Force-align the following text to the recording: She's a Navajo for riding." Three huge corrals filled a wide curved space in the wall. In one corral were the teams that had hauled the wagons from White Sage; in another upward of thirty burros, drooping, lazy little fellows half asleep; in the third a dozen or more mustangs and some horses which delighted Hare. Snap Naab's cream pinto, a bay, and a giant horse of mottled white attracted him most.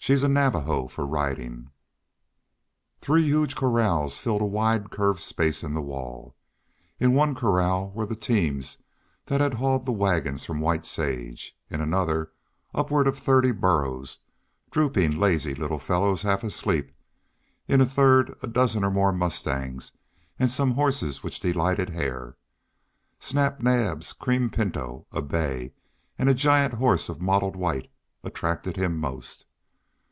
She's 0.00 0.22
a 0.22 0.28
Navajo 0.28 0.86
for 0.88 1.04
riding." 1.04 1.70
Three 2.98 3.24
huge 3.24 3.54
corrals 3.54 4.16
filled 4.16 4.40
a 4.40 4.44
wide 4.46 4.90
curved 4.90 5.20
space 5.20 5.62
in 5.62 5.74
the 5.74 5.82
wall. 5.82 6.34
In 6.98 7.12
one 7.12 7.34
corral 7.34 7.90
were 7.90 8.06
the 8.06 8.14
teams 8.14 8.78
that 9.26 9.42
had 9.42 9.54
hauled 9.54 9.84
the 9.84 9.92
wagons 9.92 10.46
from 10.46 10.60
White 10.62 10.86
Sage; 10.86 11.54
in 11.68 11.82
another 11.82 12.32
upward 12.72 13.06
of 13.06 13.18
thirty 13.18 13.52
burros, 13.52 14.20
drooping, 14.70 15.18
lazy 15.18 15.54
little 15.54 15.80
fellows 15.80 16.22
half 16.22 16.42
asleep; 16.42 16.90
in 17.66 17.78
the 17.80 17.84
third 17.84 18.34
a 18.42 18.46
dozen 18.46 18.84
or 18.84 18.90
more 18.90 19.12
mustangs 19.12 19.92
and 20.38 20.50
some 20.50 20.70
horses 20.70 21.22
which 21.22 21.38
delighted 21.40 21.90
Hare. 21.90 22.38
Snap 23.18 23.60
Naab's 23.60 24.14
cream 24.14 24.48
pinto, 24.48 25.04
a 25.12 25.20
bay, 25.20 25.74
and 26.18 26.30
a 26.30 26.34
giant 26.34 26.74
horse 26.74 27.10
of 27.10 27.20
mottled 27.20 27.56
white 27.56 27.90
attracted 28.24 28.76
him 28.78 28.96
most. 28.98 29.44